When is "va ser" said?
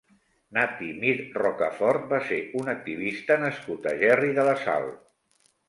2.15-2.41